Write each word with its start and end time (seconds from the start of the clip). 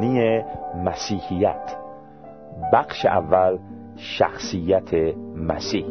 مبانی 0.00 0.42
مسیحیت. 0.84 1.76
بخش 2.72 3.06
اول 3.06 3.58
شخصیت 3.96 4.94
مسیح. 5.36 5.86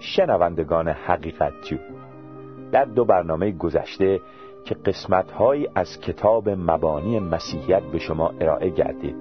شنوندگان 0.00 0.88
حقیقت 0.88 1.52
جو 1.64 1.76
در 2.72 2.84
دو 2.84 3.04
برنامه 3.04 3.52
گذشته 3.52 4.20
که 4.64 4.74
قسمتهایی 4.74 5.68
از 5.74 6.00
کتاب 6.00 6.48
مبانی 6.48 7.18
مسیحیت 7.20 7.82
به 7.82 7.98
شما 7.98 8.32
ارائه 8.40 8.70
گردید 8.70 9.16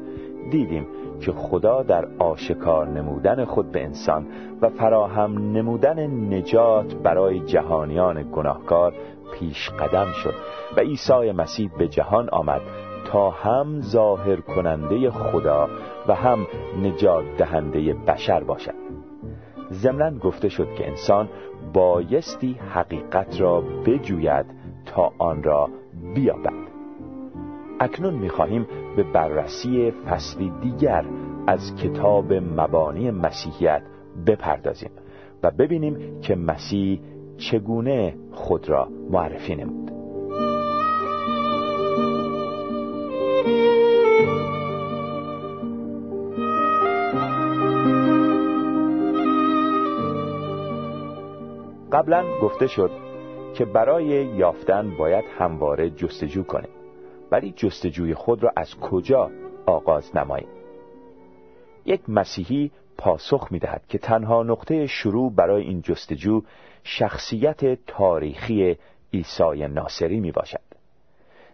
دیدیم 0.52 0.88
که 1.20 1.32
خدا 1.32 1.84
در 1.84 2.08
آشکار 2.20 2.88
نمودن 2.88 3.46
خود 3.46 3.72
به 3.72 3.84
انسان 3.84 4.28
و 4.62 4.70
فراهم 4.70 5.52
نمودن 5.52 6.08
نجات 6.34 6.96
برای 6.96 7.40
جهانیان 7.40 8.32
گناهکار 8.32 8.94
پیش 9.40 9.70
قدم 9.70 10.12
شد 10.24 10.34
و 10.78 10.80
عیسی 10.80 11.32
مسیح 11.32 11.72
به 11.78 11.88
جهان 11.88 12.30
آمد 12.30 12.62
تا 13.06 13.30
هم 13.30 13.82
ظاهر 13.82 14.36
کننده 14.36 15.10
خدا 15.10 15.70
و 16.08 16.16
هم 16.16 16.48
نجات 16.84 17.26
دهنده 17.38 17.94
بشر 17.94 18.44
باشد. 18.44 18.76
ضمنا 19.72 20.20
گفته 20.20 20.50
شد 20.50 20.68
که 20.78 20.88
انسان 20.88 21.30
بایستی 21.74 22.54
حقیقت 22.54 23.42
را 23.42 23.62
بجوید 23.62 24.46
تا 24.86 25.12
آن 25.20 25.44
را 25.44 25.70
بیابد. 26.16 26.68
اکنون 27.80 28.14
می‌خواهیم 28.14 28.68
به 28.96 29.04
بررسی 29.04 29.92
فصلی 29.92 30.54
دیگر 30.62 31.06
از 31.48 31.76
کتاب 31.76 32.34
مبانی 32.34 33.12
مسیحیت 33.12 33.82
بپردازیم 34.28 34.92
و 35.44 35.52
ببینیم 35.52 36.22
که 36.22 36.36
مسیح 36.36 37.00
چگونه 37.38 38.16
خود 38.32 38.70
را 38.70 38.88
معرفی 39.10 39.56
نمود. 39.56 39.88
قبلا 51.92 52.26
گفته 52.42 52.68
شد 52.68 52.92
که 53.54 53.66
برای 53.66 54.06
یافتن 54.26 54.98
باید 55.00 55.26
همواره 55.38 55.90
جستجو 55.90 56.44
کنیم 56.44 56.70
ولی 57.32 57.54
جستجوی 57.56 58.14
خود 58.14 58.44
را 58.44 58.52
از 58.56 58.76
کجا 58.76 59.32
آغاز 59.66 60.16
نماییم؟ 60.16 60.50
یک 61.86 62.10
مسیحی 62.10 62.72
پاسخ 62.98 63.48
می 63.52 63.60
دهد 63.60 63.84
که 63.90 63.98
تنها 63.98 64.44
نقطه 64.44 64.88
شروع 64.88 65.32
برای 65.32 65.64
این 65.64 65.82
جستجو 65.82 66.42
شخصیت 66.84 67.86
تاریخی 67.86 68.78
عیسی 69.14 69.68
ناصری 69.68 70.20
می 70.20 70.32
باشد 70.32 70.68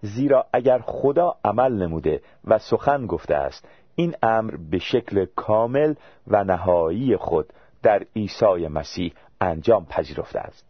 زیرا 0.01 0.45
اگر 0.53 0.79
خدا 0.79 1.35
عمل 1.45 1.73
نموده 1.73 2.21
و 2.45 2.59
سخن 2.59 3.05
گفته 3.05 3.35
است 3.35 3.67
این 3.95 4.15
امر 4.23 4.55
به 4.71 4.79
شکل 4.79 5.25
کامل 5.35 5.93
و 6.27 6.43
نهایی 6.43 7.17
خود 7.17 7.53
در 7.83 8.05
عیسی 8.15 8.67
مسیح 8.67 9.13
انجام 9.41 9.85
پذیرفته 9.85 10.39
است. 10.39 10.65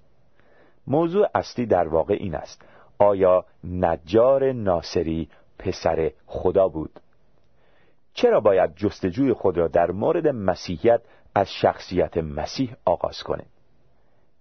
موضوع 0.88 1.28
اصلی 1.36 1.66
در 1.66 1.88
واقع 1.88 2.14
این 2.14 2.36
است. 2.36 2.62
آیا 3.00 3.46
نجار 3.64 4.52
ناصری 4.52 5.30
پسر 5.60 6.12
خدا 6.26 6.68
بود؟ 6.68 7.00
چرا 8.14 8.40
باید 8.40 8.76
جستجوی 8.76 9.34
خود 9.34 9.58
را 9.58 9.68
در 9.68 9.92
مورد 9.92 10.28
مسیحیت 10.28 11.02
از 11.36 11.52
شخصیت 11.52 12.18
مسیح 12.18 12.76
آغاز 12.86 13.24
کنیم؟ 13.24 13.48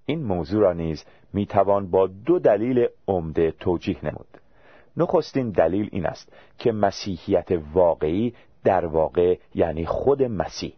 این 0.07 0.23
موضوع 0.23 0.63
را 0.63 0.73
نیز 0.73 1.05
می‌توان 1.33 1.91
با 1.91 2.07
دو 2.07 2.39
دلیل 2.39 2.87
عمده 3.09 3.51
توجیه 3.51 4.05
نمود. 4.05 4.39
نخستین 4.97 5.51
دلیل 5.51 5.89
این 5.93 6.07
است 6.07 6.33
که 6.59 6.73
مسیحیت 6.73 7.49
واقعی 7.73 8.35
در 8.65 8.87
واقع 8.87 9.39
یعنی 9.55 9.87
خود 9.87 10.23
مسیح. 10.23 10.75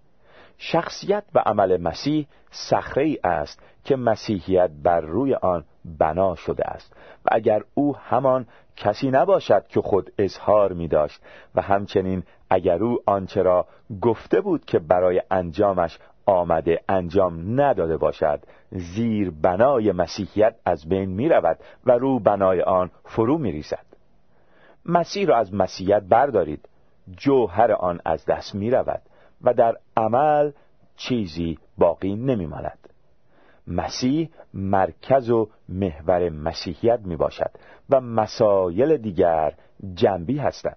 شخصیت 0.58 1.24
و 1.34 1.38
عمل 1.38 1.76
مسیح 1.76 2.26
صخره 2.50 3.04
ای 3.04 3.18
است 3.24 3.62
که 3.84 3.96
مسیحیت 3.96 4.70
بر 4.82 5.00
روی 5.00 5.34
آن 5.34 5.64
بنا 5.98 6.34
شده 6.34 6.64
است 6.64 6.96
و 7.24 7.28
اگر 7.32 7.62
او 7.74 7.96
همان 7.96 8.46
کسی 8.76 9.10
نباشد 9.10 9.66
که 9.66 9.80
خود 9.80 10.12
اظهار 10.18 10.72
می 10.72 10.88
داشت 10.88 11.20
و 11.54 11.62
همچنین 11.62 12.22
اگر 12.50 12.82
او 12.82 12.98
آنچه 13.06 13.42
را 13.42 13.66
گفته 14.02 14.40
بود 14.40 14.64
که 14.64 14.78
برای 14.78 15.22
انجامش 15.30 15.98
آمده 16.26 16.80
انجام 16.88 17.60
نداده 17.60 17.96
باشد 17.96 18.40
زیر 18.70 19.30
بنای 19.42 19.92
مسیحیت 19.92 20.54
از 20.64 20.88
بین 20.88 21.10
می 21.10 21.28
رود 21.28 21.58
و 21.86 21.92
رو 21.92 22.18
بنای 22.18 22.62
آن 22.62 22.90
فرو 23.04 23.38
می 23.38 23.52
ریزد 23.52 23.86
مسیح 24.86 25.26
را 25.26 25.36
از 25.36 25.54
مسیحیت 25.54 26.02
بردارید 26.02 26.68
جوهر 27.16 27.72
آن 27.72 28.00
از 28.04 28.24
دست 28.24 28.54
می 28.54 28.70
رود 28.70 29.02
و 29.42 29.54
در 29.54 29.76
عمل 29.96 30.50
چیزی 30.96 31.58
باقی 31.78 32.14
نمی 32.14 32.46
ماند. 32.46 32.83
مسیح 33.66 34.30
مرکز 34.54 35.30
و 35.30 35.48
محور 35.68 36.28
مسیحیت 36.30 37.00
می 37.04 37.16
باشد 37.16 37.50
و 37.90 38.00
مسایل 38.00 38.96
دیگر 38.96 39.54
جنبی 39.94 40.38
هستند. 40.38 40.76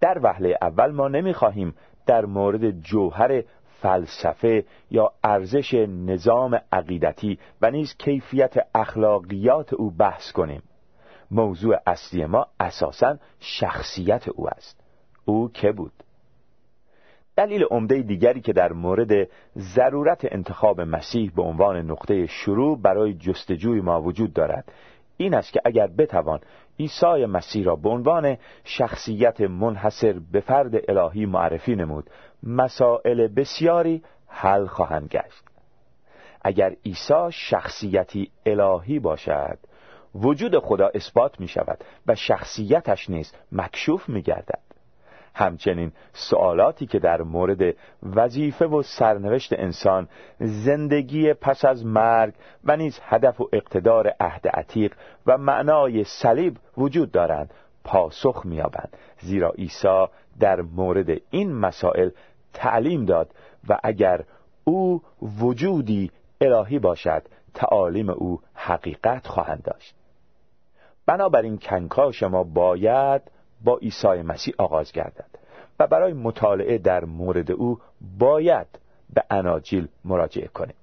در 0.00 0.18
وهله 0.22 0.58
اول 0.62 0.92
ما 0.92 1.08
نمی 1.08 1.32
خواهیم 1.32 1.74
در 2.06 2.24
مورد 2.24 2.70
جوهر 2.70 3.42
فلسفه 3.80 4.64
یا 4.90 5.12
ارزش 5.24 5.74
نظام 5.88 6.60
عقیدتی 6.72 7.38
و 7.62 7.70
نیز 7.70 7.96
کیفیت 7.98 8.54
اخلاقیات 8.74 9.74
او 9.74 9.90
بحث 9.90 10.32
کنیم. 10.32 10.62
موضوع 11.30 11.76
اصلی 11.86 12.26
ما 12.26 12.46
اساسا 12.60 13.16
شخصیت 13.40 14.28
او 14.28 14.48
است. 14.48 14.80
او 15.24 15.50
که 15.52 15.72
بود؟ 15.72 15.92
دلیل 17.36 17.64
عمده 17.70 18.02
دیگری 18.02 18.40
که 18.40 18.52
در 18.52 18.72
مورد 18.72 19.28
ضرورت 19.58 20.32
انتخاب 20.32 20.80
مسیح 20.80 21.32
به 21.36 21.42
عنوان 21.42 21.76
نقطه 21.76 22.26
شروع 22.26 22.80
برای 22.82 23.14
جستجوی 23.14 23.80
ما 23.80 24.02
وجود 24.02 24.32
دارد 24.32 24.72
این 25.16 25.34
است 25.34 25.52
که 25.52 25.60
اگر 25.64 25.86
بتوان 25.86 26.40
عیسی 26.80 27.26
مسیح 27.26 27.64
را 27.64 27.76
به 27.76 27.88
عنوان 27.88 28.36
شخصیت 28.64 29.40
منحصر 29.40 30.14
به 30.32 30.40
فرد 30.40 30.90
الهی 30.90 31.26
معرفی 31.26 31.76
نمود 31.76 32.10
مسائل 32.42 33.26
بسیاری 33.26 34.02
حل 34.26 34.66
خواهند 34.66 35.08
گشت. 35.08 35.44
اگر 36.42 36.72
عیسی 36.84 37.28
شخصیتی 37.30 38.30
الهی 38.46 38.98
باشد 38.98 39.58
وجود 40.14 40.58
خدا 40.58 40.90
اثبات 40.94 41.40
می 41.40 41.48
شود 41.48 41.84
و 42.06 42.14
شخصیتش 42.14 43.10
نیز 43.10 43.32
مکشوف 43.52 44.08
می 44.08 44.22
گردد 44.22 44.65
همچنین 45.36 45.92
سوالاتی 46.12 46.86
که 46.86 46.98
در 46.98 47.22
مورد 47.22 47.74
وظیفه 48.02 48.66
و 48.66 48.82
سرنوشت 48.82 49.52
انسان 49.52 50.08
زندگی 50.40 51.32
پس 51.32 51.64
از 51.64 51.86
مرگ 51.86 52.34
و 52.64 52.76
نیز 52.76 52.98
هدف 53.02 53.40
و 53.40 53.48
اقتدار 53.52 54.08
عهد 54.20 54.48
عتیق 54.48 54.94
و 55.26 55.38
معنای 55.38 56.04
صلیب 56.04 56.56
وجود 56.76 57.10
دارند 57.12 57.54
پاسخ 57.84 58.42
مییابند. 58.44 58.96
زیرا 59.20 59.50
عیسی 59.50 60.06
در 60.40 60.60
مورد 60.60 61.20
این 61.30 61.52
مسائل 61.52 62.10
تعلیم 62.54 63.04
داد 63.04 63.30
و 63.68 63.78
اگر 63.82 64.24
او 64.64 65.02
وجودی 65.40 66.10
الهی 66.40 66.78
باشد 66.78 67.22
تعالیم 67.54 68.10
او 68.10 68.40
حقیقت 68.54 69.26
خواهند 69.26 69.62
داشت. 69.62 69.94
بنابراین 71.06 71.58
کنکاش 71.58 72.22
ما 72.22 72.44
باید 72.44 73.22
با 73.64 73.76
عیسی 73.76 74.22
مسیح 74.22 74.54
آغاز 74.58 74.92
گردد. 74.92 75.46
و 75.78 75.86
برای 75.86 76.12
مطالعه 76.12 76.78
در 76.78 77.04
مورد 77.04 77.50
او 77.50 77.78
باید 78.18 78.66
به 79.14 79.24
اناجیل 79.30 79.88
مراجعه 80.04 80.48
کنیم 80.48 80.74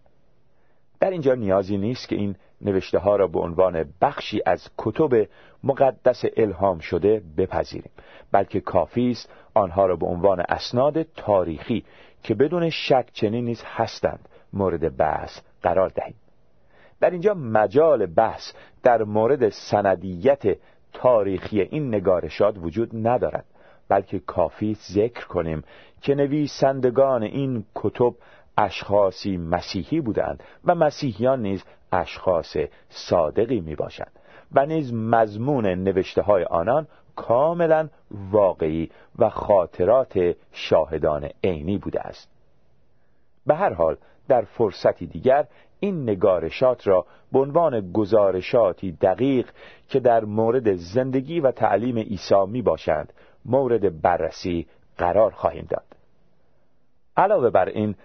در 0.99 1.09
اینجا 1.09 1.35
نیازی 1.35 1.77
نیست 1.77 2.07
که 2.09 2.15
این 2.15 2.35
نوشته 2.61 2.99
ها 2.99 3.15
را 3.15 3.27
به 3.27 3.39
عنوان 3.39 3.93
بخشی 4.01 4.41
از 4.45 4.69
کتب 4.77 5.27
مقدس 5.63 6.23
الهام 6.37 6.79
شده 6.79 7.21
بپذیریم 7.37 7.91
بلکه 8.31 8.59
کافی 8.59 9.11
است 9.11 9.29
آنها 9.53 9.85
را 9.85 9.95
به 9.95 10.05
عنوان 10.05 10.43
اسناد 10.49 11.03
تاریخی 11.03 11.85
که 12.23 12.33
بدون 12.33 12.69
شک 12.69 13.05
چنین 13.13 13.45
نیز 13.45 13.63
هستند 13.65 14.29
مورد 14.53 14.97
بحث 14.97 15.39
قرار 15.63 15.89
دهیم. 15.89 16.15
در 16.99 17.09
اینجا 17.09 17.33
مجال 17.33 18.05
بحث 18.05 18.51
در 18.83 19.03
مورد 19.03 19.49
سندیت 19.49 20.57
تاریخی 20.93 21.61
این 21.61 21.95
نگارشات 21.95 22.55
وجود 22.57 23.07
ندارد 23.07 23.45
بلکه 23.89 24.19
کافی 24.19 24.73
ذکر 24.73 25.27
کنیم 25.27 25.63
که 26.01 26.15
نویسندگان 26.15 27.23
این 27.23 27.65
کتب 27.75 28.13
اشخاصی 28.57 29.37
مسیحی 29.37 30.01
بودند 30.01 30.43
و 30.65 30.75
مسیحیان 30.75 31.41
نیز 31.41 31.63
اشخاص 31.91 32.57
صادقی 32.89 33.61
می 33.61 33.75
باشند 33.75 34.11
و 34.51 34.65
نیز 34.65 34.93
مضمون 34.93 35.65
نوشته 35.65 36.21
های 36.21 36.43
آنان 36.43 36.87
کاملا 37.15 37.89
واقعی 38.11 38.89
و 39.19 39.29
خاطرات 39.29 40.35
شاهدان 40.51 41.29
عینی 41.43 41.77
بوده 41.77 42.01
است. 42.01 42.29
به 43.47 43.55
هر 43.55 43.73
حال 43.73 43.97
در 44.27 44.41
فرصتی 44.41 45.07
دیگر 45.07 45.47
این 45.83 46.03
نگارشات 46.03 46.87
را 46.87 47.05
به 47.31 47.39
عنوان 47.39 47.91
گزارشاتی 47.91 48.91
دقیق 48.91 49.49
که 49.89 49.99
در 49.99 50.25
مورد 50.25 50.73
زندگی 50.75 51.39
و 51.39 51.51
تعلیم 51.51 51.97
عیسی 51.97 52.45
می 52.47 52.61
باشند 52.61 53.13
مورد 53.45 54.01
بررسی 54.01 54.67
قرار 54.97 55.31
خواهیم 55.31 55.67
داد. 55.69 55.85
علاوه 57.17 57.49
بر 57.49 57.69
این 57.69 57.95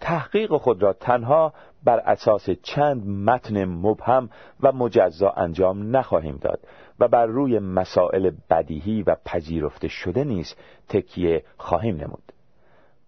تحقیق 0.00 0.56
خود 0.56 0.82
را 0.82 0.92
تنها 0.92 1.52
بر 1.84 1.98
اساس 1.98 2.50
چند 2.50 3.06
متن 3.06 3.64
مبهم 3.64 4.30
و 4.60 4.72
مجزا 4.72 5.30
انجام 5.30 5.96
نخواهیم 5.96 6.36
داد 6.36 6.60
و 7.00 7.08
بر 7.08 7.26
روی 7.26 7.58
مسائل 7.58 8.30
بدیهی 8.50 9.02
و 9.02 9.16
پذیرفته 9.24 9.88
شده 9.88 10.24
نیز 10.24 10.54
تکیه 10.88 11.44
خواهیم 11.56 11.96
نمود. 11.96 12.32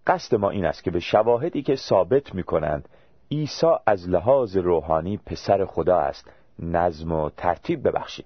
قصد 0.07 0.35
ما 0.35 0.49
این 0.49 0.65
است 0.65 0.83
که 0.83 0.91
به 0.91 0.99
شواهدی 0.99 1.61
که 1.61 1.75
ثابت 1.75 2.35
می 2.35 2.43
کنند 2.43 2.89
عیسی 3.31 3.71
از 3.85 4.09
لحاظ 4.09 4.57
روحانی 4.57 5.17
پسر 5.17 5.65
خدا 5.65 5.97
است. 5.97 6.31
نظم 6.59 7.11
و 7.11 7.29
ترتیب 7.29 7.87
ببخشیم 7.87 8.25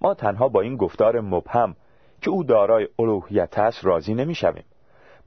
ما 0.00 0.14
تنها 0.14 0.48
با 0.48 0.60
این 0.60 0.76
گفتار 0.76 1.20
مبهم 1.20 1.76
که 2.20 2.30
او 2.30 2.44
دارای 2.44 2.88
الوهیت 2.98 3.58
است 3.58 3.84
راضی 3.84 4.14
نمی‌شویم 4.14 4.64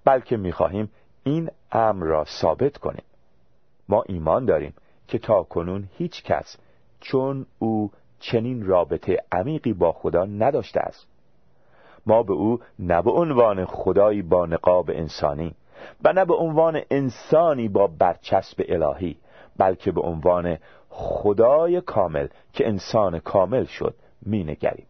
بلکه 0.05 0.37
می‌خواهیم 0.37 0.91
این 1.23 1.49
امر 1.71 2.05
را 2.05 2.25
ثابت 2.25 2.77
کنیم. 2.77 3.03
ما 3.89 4.03
ایمان 4.07 4.45
داریم 4.45 4.73
که 5.07 5.19
تا 5.19 5.43
کنون 5.43 5.89
هیچ 5.97 6.23
کس 6.23 6.57
چون 6.99 7.45
او 7.59 7.91
چنین 8.19 8.65
رابطه 8.65 9.17
عمیقی 9.31 9.73
با 9.73 9.91
خدا 9.91 10.25
نداشته 10.25 10.79
است. 10.79 11.07
ما 12.05 12.23
به 12.23 12.33
او 12.33 12.59
نه 12.79 13.01
به 13.01 13.11
عنوان 13.11 13.65
خدایی 13.65 14.21
با 14.21 14.45
نقاب 14.45 14.89
انسانی 14.89 15.55
و 16.03 16.13
نه 16.13 16.25
به 16.25 16.33
عنوان 16.35 16.81
انسانی 16.91 17.69
با 17.69 17.87
برچسب 17.87 18.63
الهی 18.69 19.17
بلکه 19.57 19.91
به 19.91 20.01
عنوان 20.01 20.57
خدای 20.89 21.81
کامل 21.81 22.27
که 22.53 22.67
انسان 22.67 23.19
کامل 23.19 23.65
شد 23.65 23.95
مینگریم 24.25 24.87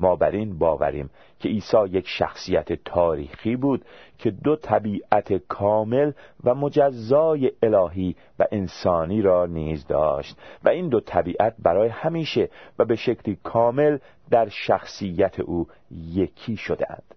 ما 0.00 0.16
بر 0.16 0.30
این 0.30 0.58
باوریم 0.58 1.10
که 1.40 1.48
عیسی 1.48 1.76
یک 1.90 2.08
شخصیت 2.08 2.72
تاریخی 2.72 3.56
بود 3.56 3.84
که 4.18 4.30
دو 4.30 4.56
طبیعت 4.56 5.32
کامل 5.32 6.12
و 6.44 6.54
مجزای 6.54 7.52
الهی 7.62 8.16
و 8.38 8.46
انسانی 8.52 9.22
را 9.22 9.46
نیز 9.46 9.86
داشت 9.86 10.36
و 10.64 10.68
این 10.68 10.88
دو 10.88 11.00
طبیعت 11.00 11.54
برای 11.58 11.88
همیشه 11.88 12.48
و 12.78 12.84
به 12.84 12.96
شکلی 12.96 13.38
کامل 13.42 13.98
در 14.30 14.48
شخصیت 14.48 15.40
او 15.40 15.66
یکی 15.90 16.56
شدهاند 16.56 17.14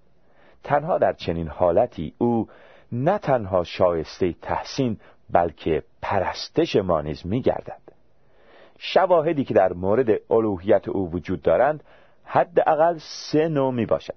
تنها 0.64 0.98
در 0.98 1.14
چنین 1.14 1.48
حالتی 1.48 2.14
او 2.18 2.48
نه 2.92 3.18
تنها 3.18 3.63
شایسته 3.63 4.34
تحسین 4.42 4.98
بلکه 5.30 5.84
پرستش 6.01 6.75
ما 6.75 7.01
نیز 7.01 7.25
میگردد. 7.25 7.81
شواهدی 8.78 9.44
که 9.44 9.54
در 9.54 9.74
مورد 9.74 10.31
الوهیت 10.31 10.88
او 10.88 11.12
وجود 11.12 11.42
دارند 11.42 11.84
حداقل 12.24 12.98
سه 12.98 13.48
نوع 13.48 13.74
می 13.74 13.86
باشد 13.86 14.16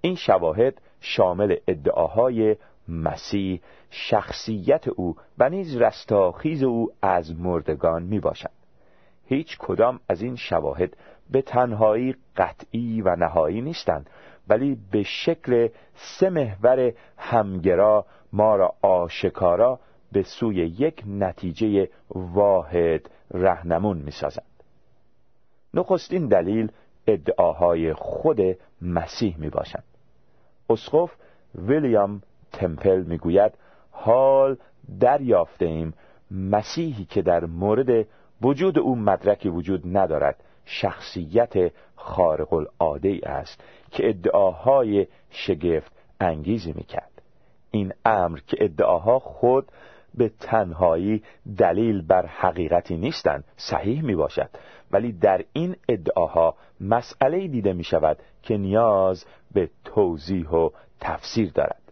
این 0.00 0.14
شواهد 0.14 0.80
شامل 1.00 1.56
ادعاهای 1.68 2.56
مسیح 2.88 3.60
شخصیت 3.90 4.88
او 4.88 5.16
و 5.38 5.48
نیز 5.48 5.76
رستاخیز 5.76 6.62
او 6.62 6.92
از 7.02 7.40
مردگان 7.40 8.02
می 8.02 8.20
باشد 8.20 8.50
هیچ 9.26 9.58
کدام 9.58 10.00
از 10.08 10.22
این 10.22 10.36
شواهد 10.36 10.96
به 11.30 11.42
تنهایی 11.42 12.16
قطعی 12.36 13.02
و 13.02 13.16
نهایی 13.16 13.60
نیستند. 13.60 14.10
ولی 14.48 14.78
به 14.90 15.02
شکل 15.02 15.68
سه 15.94 16.30
محور 16.30 16.92
همگرا 17.18 18.06
ما 18.32 18.56
را 18.56 18.74
آشکارا 18.82 19.78
به 20.12 20.22
سوی 20.22 20.56
یک 20.56 21.02
نتیجه 21.06 21.88
واحد 22.10 23.10
رهنمون 23.30 23.96
می 23.96 24.10
سازند. 24.10 24.44
نخستین 25.74 26.28
دلیل 26.28 26.70
ادعاهای 27.06 27.92
خود 27.92 28.40
مسیح 28.82 29.36
می 29.38 29.48
باشند 29.48 29.84
اسقف 30.70 31.12
ویلیام 31.54 32.22
تمپل 32.52 33.02
می 33.02 33.18
گوید 33.18 33.52
حال 33.90 34.56
دریافته 35.00 35.64
ایم 35.64 35.94
مسیحی 36.30 37.04
که 37.04 37.22
در 37.22 37.44
مورد 37.44 38.06
وجود 38.42 38.78
او 38.78 38.96
مدرکی 38.96 39.48
وجود 39.48 39.96
ندارد 39.96 40.44
شخصیت 40.64 41.72
خارق 41.96 42.52
العاده 42.52 43.20
است 43.22 43.64
که 43.90 44.08
ادعاهای 44.08 45.06
شگفت 45.30 45.92
انگیزی 46.20 46.72
می 46.72 46.84
کرد 46.84 47.22
این 47.70 47.92
امر 48.04 48.38
که 48.46 48.56
ادعاها 48.60 49.18
خود 49.18 49.68
به 50.14 50.30
تنهایی 50.40 51.22
دلیل 51.58 52.02
بر 52.02 52.26
حقیقتی 52.26 52.96
نیستند 52.96 53.44
صحیح 53.56 54.02
می 54.02 54.14
باشد 54.14 54.48
ولی 54.92 55.12
در 55.12 55.44
این 55.52 55.76
ادعاها 55.88 56.54
مسئله 56.80 57.48
دیده 57.48 57.72
می 57.72 57.84
شود 57.84 58.18
که 58.42 58.56
نیاز 58.56 59.24
به 59.54 59.70
توضیح 59.84 60.48
و 60.48 60.70
تفسیر 61.00 61.50
دارد. 61.50 61.82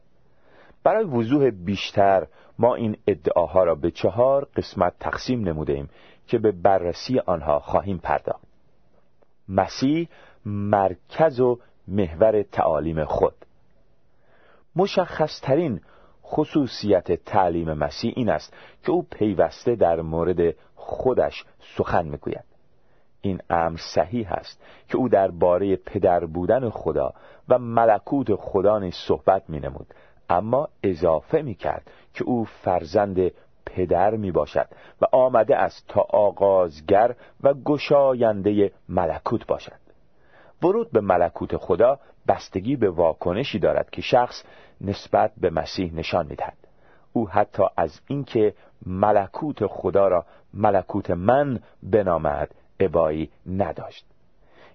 برای 0.83 1.05
وضوح 1.05 1.51
بیشتر 1.51 2.27
ما 2.59 2.75
این 2.75 2.97
ادعاها 3.07 3.65
را 3.65 3.75
به 3.75 3.91
چهار 3.91 4.49
قسمت 4.57 4.93
تقسیم 5.01 5.49
نموده 5.49 5.73
ایم 5.73 5.89
که 6.27 6.39
به 6.39 6.53
بررسی 6.53 7.19
آنها 7.19 7.59
خواهیم 7.59 7.99
پرداخت. 7.99 8.50
مسیح 9.51 10.09
مرکز 10.47 11.41
و 11.41 11.59
محور 11.89 12.43
تعالیم 12.43 13.05
خود. 13.05 13.35
مشخصترین 14.77 15.81
خصوصیت 16.25 17.25
تعلیم 17.25 17.73
مسیح 17.73 18.13
این 18.17 18.31
است 18.31 18.55
که 18.83 18.93
او 18.93 19.03
پیوسته 19.03 19.75
در 19.75 20.01
مورد 20.01 20.55
خودش 20.75 21.45
سخن 21.77 22.07
می‌گوید. 22.07 22.45
این 23.21 23.41
امر 23.51 23.79
صحیح 23.95 24.33
است 24.33 24.63
که 24.89 24.97
او 24.97 25.09
درباره 25.09 25.77
پدر 25.77 26.25
بودن 26.25 26.71
خدا 26.71 27.15
و 27.49 27.59
ملکوت 27.59 28.35
خدا 28.35 28.79
نیز 28.79 28.95
صحبت 28.95 29.51
می 29.51 29.61
نمود 29.61 29.95
اما 30.31 30.69
اضافه 30.83 31.43
می 31.43 31.55
کرد 31.55 31.91
که 32.15 32.25
او 32.25 32.45
فرزند 32.45 33.33
پدر 33.75 34.17
می 34.17 34.33
باشد 34.33 34.69
و 35.01 35.07
آمده 35.13 35.57
است 35.57 35.85
تا 35.89 36.01
آغازگر 36.01 37.15
و 37.43 37.55
گشاینده 37.55 38.73
ملکوت 38.89 39.47
باشد. 39.47 39.81
ورود 40.63 40.91
به 40.91 41.01
ملکوت 41.01 41.57
خدا 41.57 41.99
بستگی 42.29 42.77
به 42.77 42.91
واکنشی 42.91 43.59
دارد 43.59 43.91
که 43.91 44.03
شخص 44.03 44.45
نسبت 44.81 45.33
به 45.41 45.51
مسیح 45.51 45.95
نشان 45.95 46.27
می‌دهد. 46.27 46.57
او 47.13 47.29
حتی 47.29 47.63
از 47.77 48.01
اینکه 48.07 48.55
ملکوت 48.87 49.67
خدا 49.67 50.09
را 50.09 50.25
ملکوت 50.55 51.11
من 51.11 51.61
بنامد 51.83 52.55
ابایی 52.81 53.31
نداشت. 53.47 54.07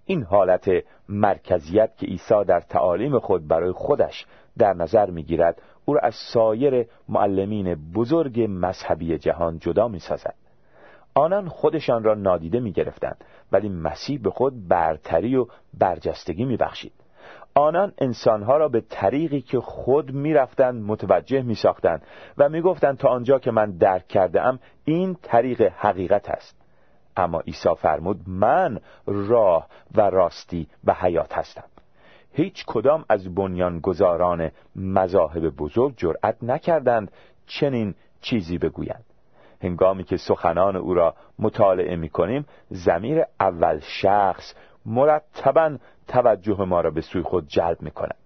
این 0.05 0.24
حالت 0.24 0.70
مرکزیت 1.10 1.98
که 1.98 2.05
عیسی 2.05 2.43
در 2.48 2.60
تعالیم 2.60 3.20
خود 3.20 3.48
برای 3.48 3.72
خودش 3.72 4.25
در 4.58 4.74
نظر 4.74 5.10
می‌گیرد 5.10 5.62
او 5.86 5.94
را 5.94 6.00
از 6.00 6.15
سایر 6.15 6.88
معلمین 7.10 7.92
بزرگ 7.94 8.48
مذهبی 8.50 9.18
جهان 9.18 9.60
جدا 9.60 9.88
می‌سازد. 9.88 10.36
آنان 11.15 11.48
خودشان 11.48 12.04
را 12.04 12.13
نادیده 12.13 12.60
می‌گرفتند 12.60 13.24
ولی 13.51 13.70
مسیح 13.70 14.20
به 14.20 14.30
خود 14.30 14.68
برتری 14.68 15.36
و 15.36 15.48
برجستگی 15.80 16.46
میبخشید. 16.46 16.94
آنان 17.56 17.94
انسانها 17.98 18.58
را 18.58 18.68
به 18.68 18.82
طریقی 18.82 19.42
که 19.42 19.60
خود 19.60 20.12
می‌رفتند 20.12 20.84
متوجه 20.84 21.42
میساختند 21.42 22.01
و 22.38 22.50
می‌گفتند 22.50 22.98
تا 22.98 23.10
آنجا 23.10 23.39
که 23.39 23.51
من 23.51 23.72
درک 23.72 24.08
کرده 24.08 24.42
ام 24.42 24.60
این 24.86 25.18
طریق 25.22 25.62
حقیقت 25.62 26.30
است. 26.30 26.62
اما 27.18 27.39
عیسی 27.39 27.75
فرمود 27.77 28.20
من 28.27 28.80
راه 29.06 29.68
و 29.96 30.01
راستی 30.01 30.68
و 30.84 30.94
حیات 30.94 31.38
هستم. 31.38 31.63
هیچ 32.36 32.65
کدام 32.68 33.06
از 33.10 33.36
بنیانگذاران 33.36 34.51
مذاهب 34.75 35.50
بزرگ 35.50 35.94
جرأت 35.98 36.44
نکردند 36.44 37.12
چنین 37.48 37.96
چیزی 38.22 38.58
بگویند. 38.58 39.06
هنگامی 39.62 40.04
که 40.04 40.18
سخنان 40.18 40.75
او 40.75 40.94
را 40.94 41.15
مطالعه 41.39 41.96
می 41.96 42.10
کنیم 42.10 42.46
زمیر 42.70 43.24
اول 43.39 43.80
شخص 43.80 44.54
مرتبا 44.86 45.77
توجه 46.08 46.65
ما 46.65 46.82
را 46.82 46.92
به 46.92 47.01
سوی 47.01 47.22
خود 47.22 47.48
جلب 47.48 47.82
می 47.82 47.92
کند 47.92 48.18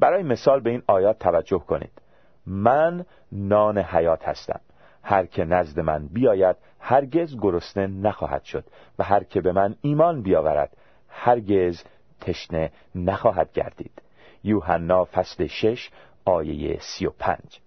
برای 0.00 0.22
مثال 0.22 0.60
به 0.60 0.70
این 0.70 0.82
آیات 0.86 1.18
توجه 1.18 1.58
کنید. 1.58 2.02
من 2.46 3.04
نان 3.32 3.78
حیات 3.78 4.28
هستم. 4.28 4.60
هر 5.02 5.26
که 5.26 5.44
نزد 5.44 5.80
من 5.80 6.06
بیاید 6.06 6.56
هرگز 6.80 7.36
گرسنه 7.40 7.86
نخواهد 7.86 8.42
شد 8.42 8.64
و 8.98 9.04
هر 9.04 9.24
که 9.24 9.40
به 9.40 9.52
من 9.52 9.74
ایمان 9.82 10.22
بیاورد 10.22 10.76
هرگز 11.08 11.82
تشنه 12.20 12.70
نخواهد 12.94 13.52
گردید. 13.52 14.02
یوحنا 14.44 15.04
فصل 15.04 15.46
شش 15.46 15.90
آیه 16.24 16.78
سی 16.80 17.06
و 17.06 17.10
پنج. 17.10 17.60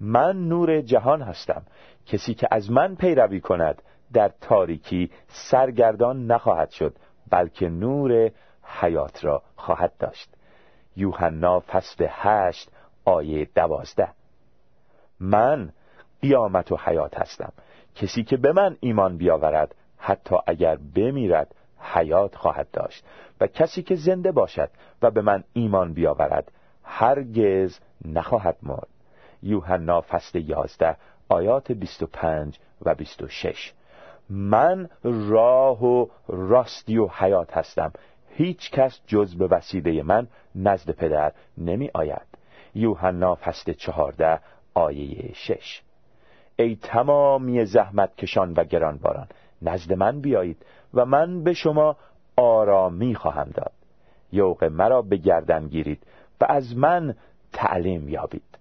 من 0.00 0.48
نور 0.48 0.80
جهان 0.80 1.22
هستم. 1.22 1.62
کسی 2.06 2.34
که 2.34 2.48
از 2.50 2.70
من 2.70 2.94
پیروی 2.94 3.40
کند 3.40 3.82
در 4.12 4.30
تاریکی 4.40 5.10
سرگردان 5.28 6.26
نخواهد 6.26 6.70
شد 6.70 6.96
بلکه 7.30 7.68
نور 7.68 8.30
حیات 8.62 9.24
را 9.24 9.42
خواهد 9.56 9.92
داشت. 9.98 10.28
یوحنا 10.96 11.60
فصل 11.60 12.06
هشت 12.10 12.70
آیه 13.04 13.48
دوازده. 13.54 14.08
من 15.20 15.72
قیامت 16.22 16.72
و 16.72 16.76
حیات 16.76 17.20
هستم. 17.20 17.52
کسی 17.94 18.24
که 18.24 18.36
به 18.36 18.52
من 18.52 18.76
ایمان 18.80 19.16
بیاورد 19.16 19.74
حتی 19.98 20.36
اگر 20.46 20.78
بمیرد 20.94 21.54
حیات 21.80 22.36
خواهد 22.36 22.68
داشت 22.72 23.04
و 23.40 23.46
کسی 23.46 23.82
که 23.82 23.94
زنده 23.94 24.32
باشد 24.32 24.70
و 25.02 25.10
به 25.10 25.22
من 25.22 25.44
ایمان 25.52 25.92
بیاورد 25.92 26.52
هرگز 26.84 27.78
نخواهد 28.04 28.56
مرد. 28.62 28.88
یوحنا 29.42 30.00
فصل 30.00 30.38
یازده 30.38 30.96
آیات 31.28 31.72
25 31.72 32.58
و 32.82 32.94
26 32.94 33.72
من 34.30 34.88
راه 35.02 35.84
و 35.84 36.06
راستی 36.28 36.98
و 36.98 37.06
حیات 37.06 37.56
هستم. 37.56 37.92
هیچ 38.28 38.70
کس 38.70 39.00
جز 39.06 39.34
به 39.34 39.46
وسیله 39.46 40.02
من 40.02 40.28
نزد 40.54 40.90
پدر 40.90 41.32
نمی 41.58 41.90
آید 41.94 42.26
یوحنا 42.74 43.34
فصل 43.34 43.72
چهارده 43.72 44.40
آیه 44.74 45.32
شش. 45.34 45.82
ای 46.56 46.76
تمامی 46.76 47.64
زحمت 47.64 48.16
کشان 48.16 48.52
و 48.52 48.64
گرانباران 48.64 49.26
نزد 49.62 49.92
من 49.92 50.20
بیایید 50.20 50.66
و 50.94 51.04
من 51.04 51.42
به 51.42 51.52
شما 51.52 51.96
آرامی 52.36 53.14
خواهم 53.14 53.50
داد. 53.54 53.72
یوق 54.32 54.64
مرا 54.64 55.02
به 55.02 55.16
گردن 55.16 55.68
گیرید 55.68 56.02
و 56.40 56.46
از 56.48 56.76
من 56.76 57.14
تعلیم 57.52 58.08
یابید. 58.08 58.58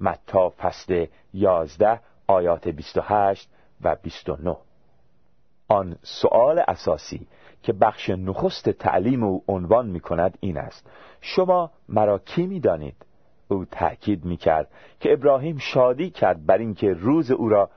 متا 0.00 0.52
فصل 0.58 1.06
یازده 1.34 2.00
آیات 2.26 2.68
28 2.68 3.48
و 3.82 3.96
29 4.02 4.56
آن 5.68 5.96
سؤال 6.02 6.64
اساسی 6.68 7.26
که 7.62 7.72
بخش 7.72 8.10
نخست 8.10 8.70
تعلیم 8.70 9.22
او 9.22 9.44
عنوان 9.48 9.86
می 9.86 10.00
کند 10.00 10.38
این 10.40 10.58
است. 10.58 10.90
شما 11.20 11.70
مرا 11.88 12.18
کی 12.18 12.46
می 12.46 12.60
دانید؟ 12.60 12.96
او 13.48 13.64
تأکید 13.64 14.24
می 14.24 14.36
کرد 14.36 14.68
که 15.00 15.12
ابراهیم 15.12 15.58
شادی 15.58 16.10
کرد 16.10 16.46
بر 16.46 16.58
اینکه 16.58 16.92
روز 16.92 17.30
او 17.30 17.48
را 17.48 17.70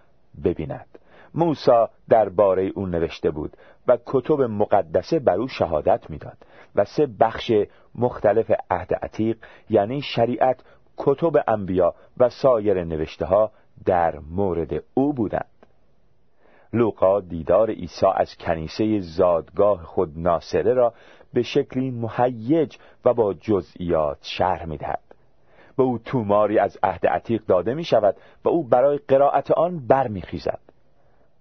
ببیند. 0.43 0.96
موسا 1.35 1.89
درباره 2.09 2.71
او 2.75 2.85
نوشته 2.85 3.31
بود 3.31 3.57
و 3.87 3.97
کتب 4.05 4.41
مقدسه 4.41 5.19
بر 5.19 5.35
او 5.35 5.47
شهادت 5.47 6.09
می‌داد 6.09 6.37
و 6.75 6.85
سه 6.85 7.07
بخش 7.19 7.51
مختلف 7.95 8.51
عهد 8.71 8.93
عتیق 8.93 9.37
یعنی 9.69 10.01
شریعت 10.01 10.63
کتب 10.97 11.43
انبیا 11.47 11.93
و 12.17 12.29
سایر 12.29 12.83
نوشته 12.83 13.25
ها 13.25 13.51
در 13.85 14.19
مورد 14.19 14.83
او 14.93 15.13
بودند. 15.13 15.45
لوقا 16.73 17.19
دیدار 17.19 17.69
عیسی 17.69 18.05
از 18.15 18.37
کنیسه 18.37 18.99
زادگاه 18.99 19.83
خود 19.83 20.19
ناصره 20.19 20.73
را 20.73 20.93
به 21.33 21.41
شکلی 21.43 21.91
مهیج 21.91 22.77
و 23.05 23.13
با 23.13 23.33
جزئیات 23.33 24.17
شرح 24.21 24.65
می‌دهد. 24.65 25.01
به 25.77 25.83
او 25.83 25.97
توماری 25.97 26.59
از 26.59 26.77
عهد 26.83 27.07
عتیق 27.07 27.45
داده 27.45 27.73
می 27.73 27.83
شود 27.83 28.15
و 28.45 28.49
او 28.49 28.63
برای 28.63 28.99
قرائت 29.07 29.51
آن 29.51 29.87
برمیخیزد. 29.87 30.59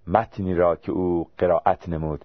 متنی 0.06 0.54
را 0.54 0.76
که 0.76 0.92
او 0.92 1.28
قرائت 1.38 1.88
نمود. 1.88 2.24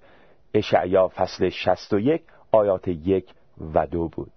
اشعیا 0.53 1.07
فصل 1.07 1.49
61 1.49 2.21
آیات 2.51 2.87
یک 2.87 3.33
و 3.73 3.87
دو 3.87 4.07
بود. 4.07 4.31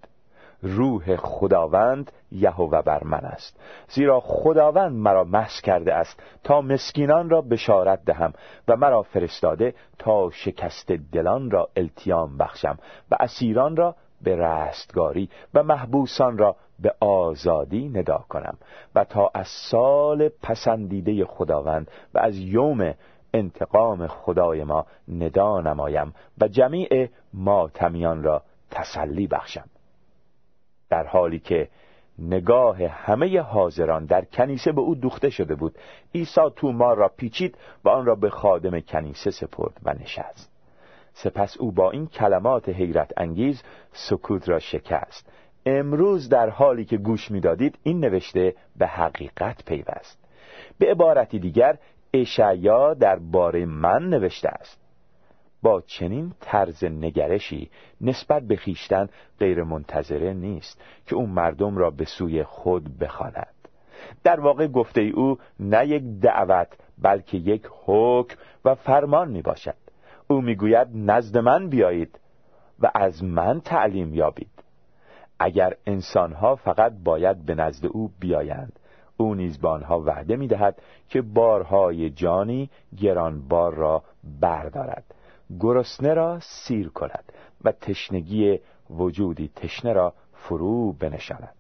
روح 0.63 1.17
خداوند 1.17 2.13
یهوه 2.33 2.83
بر 2.83 3.05
من 3.05 3.25
است. 3.25 3.61
زیرا 3.89 4.21
خداوند 4.21 4.93
مرا 4.93 5.25
محض 5.25 5.61
کرده 5.61 5.95
است 5.95 6.23
تا 6.45 6.61
مسکینان 6.61 7.31
را 7.31 7.41
بشارت 7.41 8.05
دهم 8.05 8.33
و 8.69 8.77
مرا 8.77 9.03
فرستاده 9.03 9.75
تا 9.99 10.31
شکست 10.31 10.93
دلان 10.93 11.51
را 11.51 11.69
التیام 11.77 12.37
بخشم 12.37 12.79
و 13.11 13.17
اسیران 13.21 13.77
را 13.77 13.95
به 14.23 14.37
رستگاری 14.37 15.29
و 15.55 15.63
محبوسان 15.63 16.39
را 16.39 16.57
به 16.79 16.95
آزادی 17.01 17.89
ندا 17.89 18.25
کنم 18.29 18.57
و 18.95 19.05
تا 19.05 19.31
از 19.35 19.49
سال 19.49 20.29
پسندیده 20.43 21.25
خداوند 21.25 21.91
و 22.15 22.19
از 22.19 22.39
یوم 22.39 22.95
انتقام 23.35 24.07
خدای 24.07 24.65
ما 24.65 24.87
ندا 25.09 25.61
نمایم 25.61 26.15
و 26.41 26.49
جمیع 26.49 27.09
ماتمیان 27.35 28.23
را 28.23 28.43
تسلی 28.71 29.27
بخشم. 29.27 29.69
در 30.91 31.07
حالی 31.07 31.39
که 31.39 31.69
نگاه 32.19 32.83
همه 32.83 33.41
حاضران 33.41 34.05
در 34.05 34.25
کنیسه 34.25 34.73
به 34.73 34.81
او 34.81 34.95
دوخته 34.95 35.31
شده 35.31 35.55
بود 35.55 35.79
عیسی 36.15 36.41
تومار 36.57 36.97
را 36.97 37.09
پیچید 37.09 37.59
و 37.85 37.89
آن 37.89 38.07
را 38.07 38.15
به 38.15 38.31
خادم 38.31 38.81
کنیسه 38.81 39.31
سپرد 39.31 39.81
و 39.85 39.93
نشست. 39.93 40.51
سپس 41.13 41.57
او 41.57 41.73
با 41.73 41.91
این 41.91 42.07
کلمات 42.07 42.69
حیرت 42.69 43.13
انگیز 43.17 43.63
سکوت 43.93 44.49
را 44.49 44.59
شکست. 44.59 45.33
امروز 45.67 46.29
در 46.29 46.49
حالی 46.49 46.85
که 46.85 46.97
گوش 46.97 47.31
می‌دادید 47.31 47.79
این 47.83 48.01
نوشته 48.01 48.55
به 48.77 48.87
حقیقت 48.87 49.65
پیوست. 49.65 50.19
به 50.79 50.91
عبارتی 50.91 51.39
دیگر 51.39 51.79
اشعیا 52.15 52.95
باره 53.33 53.67
من 53.67 54.09
نوشته 54.09 54.49
است. 54.49 54.81
با 55.63 55.81
چنین 55.81 56.35
طرز 56.41 56.85
نگرشی 56.85 57.71
نسبت 58.01 58.43
به 58.43 58.57
خیشتن 58.57 59.09
غیر 59.39 59.63
منتظره 59.63 60.33
نیست 60.33 60.81
که 61.07 61.17
اون 61.17 61.31
مردم 61.31 61.77
را 61.77 61.91
به 61.91 62.05
سوی 62.05 62.45
خود 62.45 62.99
بخواند. 62.99 63.55
در 64.25 64.41
واقع 64.41 64.67
گفته 64.67 65.01
ای 65.01 65.11
او 65.11 65.39
نه 65.61 65.87
یک 65.87 66.03
دعوت 66.21 66.69
بلکه 66.99 67.37
یک 67.37 67.69
حکم 67.85 68.37
و 68.65 68.75
فرمان 68.75 69.31
می 69.31 69.43
باشد. 69.43 69.77
او 70.29 70.41
می‌گوید 70.41 70.89
نزد 70.95 71.39
من 71.39 71.69
بیایید 71.69 72.19
و 72.81 72.91
از 72.95 73.25
من 73.25 73.61
تعلیم 73.61 74.15
یابید. 74.15 74.63
اگر 75.39 75.75
انسانها 75.87 76.57
فقط 76.57 76.93
باید 77.05 77.47
به 77.47 77.55
نزد 77.55 77.87
او 77.87 78.11
بیایند 78.21 78.79
او 79.17 79.35
نیز 79.35 79.59
به 79.59 79.69
آنها 79.69 80.01
وعده 80.01 80.37
می‌دهد 80.37 80.83
که 81.09 81.23
بارهای 81.23 82.11
جانی 82.11 82.71
گرانبار 83.01 83.75
را 83.75 84.03
بردارد 84.41 85.05
گرسنه 85.61 86.15
را 86.15 86.39
سیر 86.41 86.89
کند 86.89 87.33
و 87.65 87.73
تشنگی 87.73 88.59
وجودی 88.91 89.51
تشنه 89.57 89.93
را 89.93 90.13
فرو 90.33 90.93
بنشاند. 90.93 91.55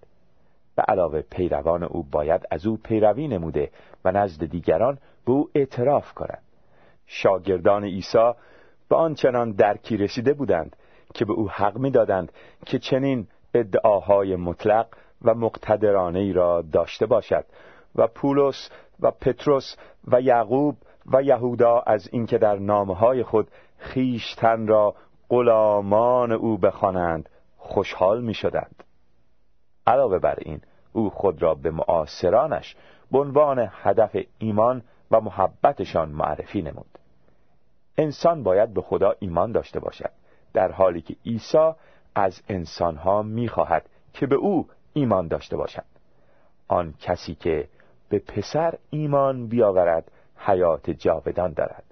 به 0.76 0.82
علاوه 0.82 1.22
پیروان 1.22 1.82
او 1.82 2.02
باید 2.02 2.46
از 2.50 2.66
او 2.66 2.76
پیروی 2.76 3.28
نموده 3.28 3.70
و 4.04 4.12
نزد 4.12 4.44
دیگران 4.44 4.98
به 5.26 5.32
او 5.32 5.48
اعتراف 5.54 6.12
کنند 6.12 6.42
شاگردان 7.06 7.84
عیسی 7.84 8.32
به 8.88 8.96
آنچنان 8.96 9.52
درکی 9.52 9.96
رسیده 9.96 10.32
بودند 10.32 10.76
که 11.14 11.24
به 11.24 11.32
او 11.32 11.50
حق 11.50 11.78
می‌دادند 11.78 12.32
که 12.66 12.78
چنین 12.78 13.26
ادعاهای 13.54 14.36
مطلق 14.36 14.86
و 15.22 15.34
مقتدرانه 15.34 16.18
ای 16.18 16.32
را 16.32 16.62
داشته 16.62 17.06
باشد 17.06 17.44
و 17.94 18.06
پولس 18.06 18.70
و 19.00 19.10
پتروس 19.10 19.76
و 20.08 20.20
یعقوب 20.20 20.76
و 21.06 21.22
یهودا 21.22 21.80
از 21.86 22.08
اینکه 22.12 22.38
در 22.38 22.56
نامهای 22.56 23.22
خود 23.22 23.48
خیشتن 23.78 24.66
را 24.66 24.94
غلامان 25.28 26.32
او 26.32 26.58
بخوانند 26.58 27.28
خوشحال 27.56 28.22
می 28.22 28.34
شدند. 28.34 28.84
علاوه 29.86 30.18
بر 30.18 30.34
این 30.38 30.60
او 30.92 31.10
خود 31.10 31.42
را 31.42 31.54
به 31.54 31.70
معاصرانش 31.70 32.76
به 33.12 33.18
عنوان 33.18 33.68
هدف 33.70 34.16
ایمان 34.38 34.82
و 35.10 35.20
محبتشان 35.20 36.08
معرفی 36.08 36.62
نمود 36.62 36.98
انسان 37.98 38.42
باید 38.42 38.74
به 38.74 38.82
خدا 38.82 39.14
ایمان 39.18 39.52
داشته 39.52 39.80
باشد 39.80 40.10
در 40.52 40.72
حالی 40.72 41.00
که 41.00 41.16
عیسی 41.26 41.72
از 42.14 42.42
انسانها 42.48 43.22
می‌خواهد 43.22 43.88
که 44.12 44.26
به 44.26 44.34
او 44.34 44.68
ایمان 44.92 45.28
داشته 45.28 45.56
باشند 45.56 45.86
آن 46.68 46.94
کسی 47.00 47.34
که 47.34 47.68
به 48.08 48.18
پسر 48.18 48.74
ایمان 48.90 49.46
بیاورد 49.46 50.10
حیات 50.36 50.90
جاودان 50.90 51.52
دارد. 51.52 51.84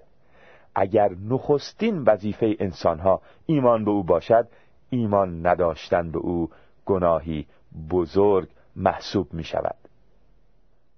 اگر 0.75 1.11
نخستین 1.29 2.03
وظیفه 2.03 2.55
انسانها 2.59 3.21
ایمان 3.45 3.85
به 3.85 3.91
او 3.91 4.03
باشد 4.03 4.47
ایمان 4.89 5.47
نداشتن 5.47 6.11
به 6.11 6.19
او 6.19 6.49
گناهی 6.85 7.45
بزرگ 7.89 8.49
محسوب 8.75 9.33
می 9.33 9.43
شود 9.43 9.75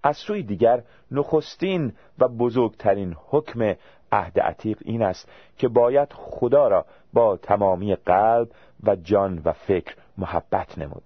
از 0.03 0.17
سوی 0.17 0.44
دیگر 0.44 0.84
نخستین 1.12 1.94
و 2.20 2.27
بزرگترین 2.27 3.15
حکم 3.29 3.75
عهد 4.12 4.39
عتیق 4.39 4.77
این 4.85 5.01
است 5.03 5.29
که 5.57 5.67
باید 5.67 6.13
خدا 6.13 6.67
را 6.67 6.85
با 7.13 7.38
تمامی 7.38 7.95
قلب 7.95 8.47
و 8.83 8.95
جان 8.95 9.41
و 9.45 9.51
فکر 9.51 9.95
محبت 10.17 10.77
نمود. 10.77 11.03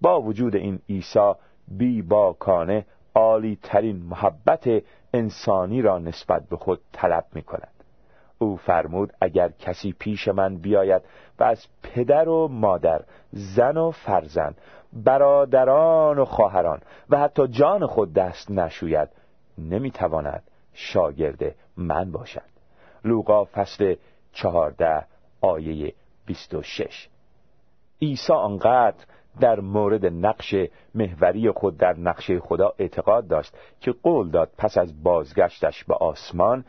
با 0.00 0.20
وجود 0.20 0.56
این 0.56 0.80
عیسی 0.88 1.32
بی 1.68 2.02
باکانه 2.02 2.86
عالی 3.14 3.58
ترین 3.62 3.96
محبت 3.96 4.82
انسانی 5.14 5.82
را 5.82 5.98
نسبت 5.98 6.48
به 6.48 6.56
خود 6.56 6.80
طلب 6.92 7.24
می 7.32 7.42
کند 7.42 7.72
او 8.38 8.56
فرمود 8.56 9.12
اگر 9.20 9.48
کسی 9.48 9.92
پیش 9.98 10.28
من 10.28 10.56
بیاید 10.56 11.02
و 11.38 11.44
از 11.44 11.66
پدر 11.82 12.28
و 12.28 12.48
مادر 12.48 13.00
زن 13.32 13.76
و 13.76 13.90
فرزند 13.90 14.58
برادران 14.92 16.18
و 16.18 16.24
خواهران 16.24 16.80
و 17.10 17.18
حتی 17.18 17.48
جان 17.48 17.86
خود 17.86 18.12
دست 18.12 18.50
نشوید 18.50 19.08
نمی‌تواند 19.58 20.42
شاگرد 20.78 21.54
من 21.76 22.12
باشد. 22.12 22.42
لوقا 23.04 23.44
فصل 23.44 23.94
چهارده 24.32 25.04
آیه 25.40 25.92
بیست 26.26 26.54
و 26.54 26.62
شش. 26.62 27.08
عیسی 28.02 28.32
آنقدر 28.32 29.04
در 29.40 29.60
مورد 29.60 30.06
نقش 30.06 30.54
محوری 30.94 31.50
خود 31.50 31.76
در 31.76 31.98
نقشه 31.98 32.40
خدا 32.40 32.74
اعتقاد 32.78 33.28
داشت 33.28 33.54
که 33.80 33.92
قول 33.92 34.30
داد 34.30 34.50
پس 34.58 34.78
از 34.78 35.02
بازگشتش 35.02 35.84
به 35.84 35.94
آسمان 35.94 36.64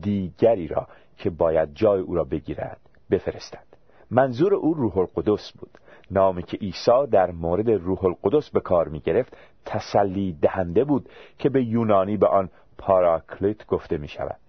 دیگری 0.00 0.68
را 0.68 0.88
که 1.16 1.30
باید 1.30 1.74
جای 1.74 2.00
او 2.00 2.14
را 2.14 2.24
بگیرد 2.24 2.80
بفرستد. 3.10 3.64
منظور 4.10 4.54
او 4.54 4.74
روح 4.74 4.98
القدس 4.98 5.52
بود. 5.52 5.70
نامی 6.10 6.42
که 6.42 6.56
عیسی 6.56 7.06
در 7.10 7.30
مورد 7.30 7.70
روح 7.70 8.04
القدس 8.04 8.50
به 8.50 8.60
کار 8.60 8.88
می 8.88 9.00
گرفت 9.00 9.36
تسلی 9.64 10.32
دهنده 10.42 10.84
بود 10.84 11.08
که 11.38 11.48
به 11.48 11.64
یونانی 11.64 12.16
به 12.16 12.26
آن 12.26 12.50
پاراکلیت 12.78 13.66
گفته 13.66 13.98
می 13.98 14.08
شود 14.08 14.40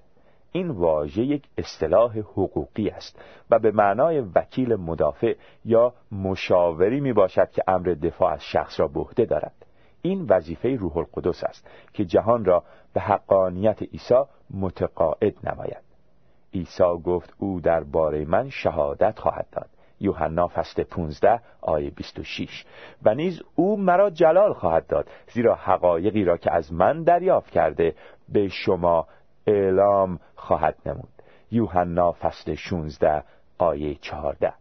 این 0.51 0.69
واژه 0.69 1.21
یک 1.21 1.43
اصطلاح 1.57 2.17
حقوقی 2.19 2.89
است 2.89 3.21
و 3.49 3.59
به 3.59 3.71
معنای 3.71 4.19
وکیل 4.19 4.75
مدافع 4.75 5.35
یا 5.65 5.93
مشاوری 6.11 6.99
می 6.99 7.13
باشد 7.13 7.51
که 7.51 7.63
امر 7.67 7.87
دفاع 8.03 8.33
از 8.33 8.43
شخص 8.43 8.79
را 8.79 8.87
به 8.87 8.99
عهده 8.99 9.25
دارد. 9.25 9.53
این 10.01 10.25
وظیفه 10.29 10.75
روح 10.75 10.97
القدس 10.97 11.43
است 11.43 11.67
که 11.93 12.05
جهان 12.05 12.45
را 12.45 12.63
به 12.93 13.01
حقانیت 13.01 13.81
عیسی 13.81 14.23
متقاعد 14.51 15.33
نماید. 15.43 15.83
عیسی 16.53 16.97
گفت 17.03 17.33
او 17.37 17.61
در 17.61 17.83
باره 17.83 18.25
من 18.25 18.49
شهادت 18.49 19.19
خواهد 19.19 19.47
داد. 19.51 19.69
یوحنا 19.99 20.47
فصل 20.47 20.83
15 20.83 21.39
آیه 21.61 21.89
26 21.89 22.65
و 23.03 23.15
نیز 23.15 23.41
او 23.55 23.77
مرا 23.77 24.09
جلال 24.09 24.53
خواهد 24.53 24.87
داد 24.87 25.09
زیرا 25.33 25.55
حقایقی 25.55 26.23
را 26.23 26.37
که 26.37 26.51
از 26.51 26.73
من 26.73 27.03
دریافت 27.03 27.51
کرده 27.51 27.95
به 28.33 28.47
شما 28.47 29.07
اعلام 29.47 30.19
خواهد 30.35 30.75
نمود. 30.85 31.09
یوحنا 31.51 32.11
فصل 32.11 32.55
16 32.55 33.23
آیه 33.57 33.95
14 33.95 34.53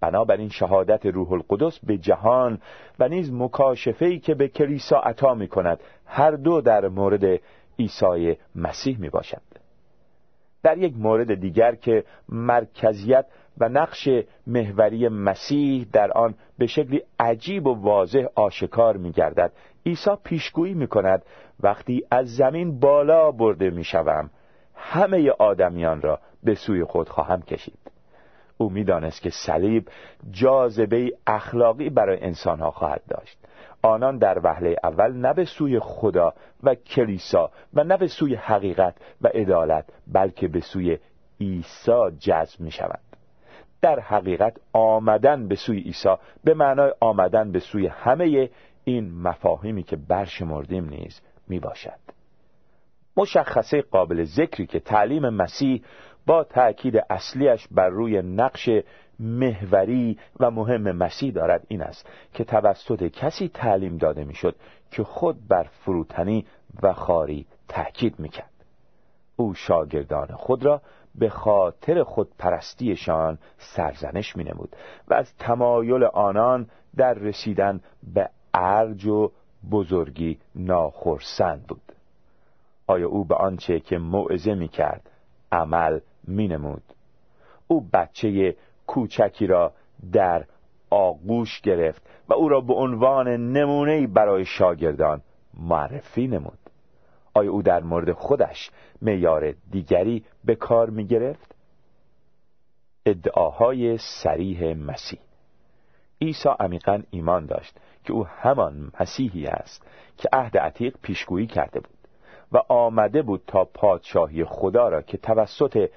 بنابراین 0.00 0.48
شهادت 0.48 1.06
روح 1.06 1.32
القدس 1.32 1.78
به 1.78 1.98
جهان 1.98 2.58
و 2.98 3.08
نیز 3.08 3.32
مکاشفه‌ای 3.32 4.18
که 4.18 4.34
به 4.34 4.48
کلیسا 4.48 4.96
عطا 4.96 5.34
می 5.34 5.48
کند 5.48 5.80
هر 6.06 6.30
دو 6.30 6.60
در 6.60 6.88
مورد 6.88 7.40
عیسی 7.78 8.36
مسیح 8.54 8.98
می 8.98 9.08
باشد 9.10 9.42
در 10.62 10.78
یک 10.78 10.94
مورد 10.96 11.34
دیگر 11.34 11.74
که 11.74 12.04
مرکزیت 12.28 13.26
و 13.58 13.68
نقش 13.68 14.08
محوری 14.46 15.08
مسیح 15.08 15.86
در 15.92 16.12
آن 16.12 16.34
به 16.58 16.66
شکلی 16.66 17.02
عجیب 17.20 17.66
و 17.66 17.74
واضح 17.74 18.24
آشکار 18.34 18.96
می 18.96 19.12
گردد 19.12 19.52
عیسی 19.86 20.10
پیشگویی 20.24 20.74
می 20.74 20.86
کند 20.86 21.22
وقتی 21.60 22.04
از 22.10 22.36
زمین 22.36 22.80
بالا 22.80 23.30
برده 23.30 23.70
می 23.70 23.84
شوم 23.84 24.30
همه 24.74 25.30
آدمیان 25.30 26.02
را 26.02 26.20
به 26.42 26.54
سوی 26.54 26.84
خود 26.84 27.08
خواهم 27.08 27.42
کشید. 27.42 27.78
او 28.58 28.70
می‌دانست 28.70 29.22
که 29.22 29.30
صلیب 29.30 29.88
جاذبه 30.30 31.12
اخلاقی 31.26 31.90
برای 31.90 32.22
انسانها 32.22 32.70
خواهد 32.70 33.02
داشت. 33.08 33.38
آنان 33.82 34.18
در 34.18 34.40
وهله 34.44 34.76
اول 34.84 35.12
نه 35.12 35.34
به 35.34 35.44
سوی 35.44 35.78
خدا 35.78 36.34
و 36.62 36.74
کلیسا 36.74 37.50
و 37.74 37.84
نه 37.84 37.96
به 37.96 38.06
سوی 38.06 38.34
حقیقت 38.34 38.94
و 39.22 39.28
عدالت 39.28 39.84
بلکه 40.12 40.48
به 40.48 40.60
سوی 40.60 40.98
عیسی 41.40 42.10
جذب 42.18 42.60
می 42.60 42.70
شوند 42.70 43.00
در 43.82 44.00
حقیقت 44.00 44.56
آمدن 44.72 45.48
به 45.48 45.54
سوی 45.54 45.80
عیسی 45.80 46.14
به 46.44 46.54
معنای 46.54 46.92
آمدن 47.00 47.52
به 47.52 47.58
سوی 47.58 47.86
همه 47.86 48.50
این 48.84 49.22
مفاهیمی 49.22 49.82
که 49.82 49.96
برشمردیم 49.96 50.88
نیز 50.88 51.20
می 51.48 51.60
باشد 51.60 51.98
مشخصه 53.16 53.82
قابل 53.82 54.24
ذکری 54.24 54.66
که 54.66 54.80
تعلیم 54.80 55.28
مسیح 55.28 55.82
با 56.26 56.44
تأکید 56.44 56.96
اصلیش 57.10 57.68
بر 57.70 57.88
روی 57.88 58.22
نقش 58.22 58.68
محوری 59.20 60.18
و 60.40 60.50
مهم 60.50 60.92
مسیح 60.92 61.32
دارد 61.32 61.66
این 61.68 61.82
است 61.82 62.08
که 62.34 62.44
توسط 62.44 63.02
کسی 63.08 63.48
تعلیم 63.48 63.96
داده 63.96 64.24
می‌شد 64.24 64.56
که 64.90 65.04
خود 65.04 65.48
بر 65.48 65.62
فروتنی 65.62 66.46
و 66.82 66.92
خاری 66.92 67.46
تأکید 67.68 68.18
می‌کرد. 68.18 68.50
او 69.36 69.54
شاگردان 69.54 70.26
خود 70.26 70.64
را 70.64 70.82
به 71.14 71.28
خاطر 71.28 72.02
خود 72.02 72.28
پرستیشان 72.38 73.38
سرزنش 73.58 74.36
می 74.36 74.44
نمود 74.44 74.76
و 75.08 75.14
از 75.14 75.36
تمایل 75.38 76.04
آنان 76.04 76.66
در 76.96 77.14
رسیدن 77.14 77.80
به 78.14 78.30
ارج 78.54 79.06
و 79.06 79.30
بزرگی 79.70 80.38
ناخرسند 80.54 81.66
بود. 81.66 81.92
آیا 82.86 83.08
او 83.08 83.24
به 83.24 83.34
آنچه 83.34 83.80
که 83.80 83.98
موعظه 83.98 84.54
می 84.54 84.68
کرد 84.68 85.10
عمل 85.52 86.00
می 86.24 86.48
نمود 86.48 86.82
او 87.68 87.80
بچه 87.92 88.56
کوچکی 88.86 89.46
را 89.46 89.72
در 90.12 90.44
آغوش 90.90 91.60
گرفت 91.60 92.02
و 92.28 92.34
او 92.34 92.48
را 92.48 92.60
به 92.60 92.74
عنوان 92.74 93.28
نمونه 93.28 94.06
برای 94.06 94.44
شاگردان 94.44 95.20
معرفی 95.60 96.26
نمود. 96.26 96.58
آیا 97.34 97.52
او 97.52 97.62
در 97.62 97.82
مورد 97.82 98.12
خودش 98.12 98.70
معیار 99.02 99.54
دیگری 99.70 100.24
به 100.44 100.54
کار 100.54 100.90
می 100.90 101.06
گرفت؟ 101.06 101.54
ادعاهای 103.06 103.98
سریح 103.98 104.74
مسیح 104.74 105.20
عیسی 106.20 106.48
عمیقا 106.60 107.02
ایمان 107.10 107.46
داشت 107.46 107.76
که 108.04 108.12
او 108.12 108.24
همان 108.24 108.92
مسیحی 109.00 109.46
است 109.46 109.86
که 110.16 110.28
عهد 110.32 110.58
عتیق 110.58 110.96
پیشگویی 111.02 111.46
کرده 111.46 111.80
بود 111.80 111.98
و 112.52 112.58
آمده 112.68 113.22
بود 113.22 113.42
تا 113.46 113.64
پادشاهی 113.64 114.44
خدا 114.44 114.88
را 114.88 115.02
که 115.02 115.18
توسط 115.18 115.90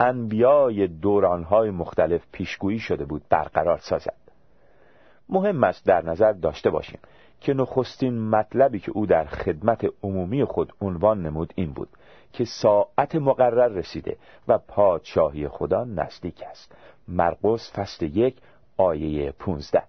انبیای 0.00 0.86
دورانهای 0.86 1.70
مختلف 1.70 2.26
پیشگویی 2.32 2.78
شده 2.78 3.04
بود 3.04 3.22
برقرار 3.30 3.78
سازد. 3.78 4.16
مهم 5.28 5.64
است 5.64 5.86
در 5.86 6.04
نظر 6.04 6.32
داشته 6.32 6.70
باشیم 6.70 6.98
که 7.40 7.54
نخستین 7.54 8.18
مطلبی 8.18 8.78
که 8.78 8.90
او 8.90 9.06
در 9.06 9.24
خدمت 9.24 9.86
عمومی 10.02 10.44
خود 10.44 10.72
عنوان 10.80 11.22
نمود 11.22 11.52
این 11.56 11.72
بود 11.72 11.88
که 12.32 12.44
ساعت 12.44 13.14
مقرر 13.14 13.68
رسیده 13.68 14.16
و 14.48 14.58
پادشاهی 14.58 15.48
خدا 15.48 15.84
نزدیک 15.84 16.42
است. 16.50 16.72
مرقس 17.08 17.72
فصل 17.72 18.06
یک 18.06 18.36
آیه 18.80 19.32
15 19.32 19.82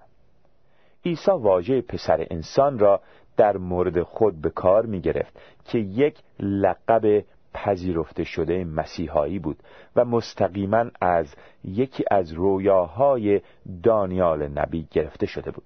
عیسی 1.06 1.32
واژه 1.32 1.82
پسر 1.82 2.28
انسان 2.32 2.80
را 2.80 3.02
در 3.38 3.58
مورد 3.58 4.02
خود 4.02 4.42
به 4.42 4.50
کار 4.50 4.86
می 4.86 5.02
گرفت 5.02 5.40
که 5.66 5.78
یک 5.80 6.20
لقب 6.40 7.24
پذیرفته 7.54 8.24
شده 8.24 8.64
مسیحایی 8.64 9.40
بود 9.40 9.58
و 9.96 10.06
مستقیما 10.06 10.86
از 11.02 11.36
یکی 11.64 12.04
از 12.12 12.34
رویاهای 12.34 13.42
دانیال 13.84 14.48
نبی 14.48 14.88
گرفته 14.92 15.26
شده 15.26 15.52
بود. 15.52 15.64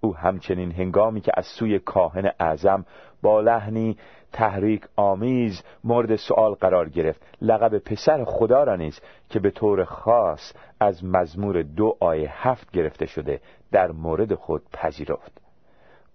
او 0.00 0.16
همچنین 0.16 0.72
هنگامی 0.72 1.20
که 1.20 1.32
از 1.34 1.46
سوی 1.46 1.78
کاهن 1.78 2.30
اعظم 2.40 2.84
با 3.22 3.40
لحنی 3.40 3.96
تحریک 4.32 4.84
آمیز 4.96 5.62
مورد 5.84 6.16
سوال 6.16 6.54
قرار 6.54 6.88
گرفت. 6.88 7.22
لقب 7.42 7.78
پسر 7.78 8.24
خدا 8.24 8.64
را 8.64 8.76
نیز 8.76 9.00
که 9.30 9.38
به 9.38 9.50
طور 9.50 9.84
خاص 9.84 10.52
از 10.80 11.04
مزمور 11.04 11.62
دو 11.62 11.96
آیه 12.00 12.48
هفت 12.48 12.70
گرفته 12.70 13.06
شده 13.06 13.40
در 13.72 13.90
مورد 13.90 14.34
خود 14.34 14.62
پذیرفت. 14.72 15.40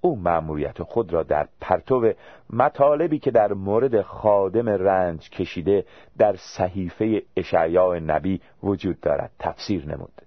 او 0.02 0.16
مأموریت 0.16 0.84
خود 0.84 1.14
را 1.14 1.24
در 1.24 1.48
پرتو 1.62 2.14
مطالبی 2.50 3.20
که 3.20 3.32
در 3.32 3.54
مورد 3.54 4.02
خادم 4.02 4.70
رنج 4.70 5.30
کشیده 5.30 5.86
در 6.18 6.36
صحیفه 6.36 7.24
اشعیا 7.38 8.00
نبی 8.00 8.42
وجود 8.64 9.00
دارد 9.00 9.32
تفسیر 9.40 9.86
نمود. 9.86 10.23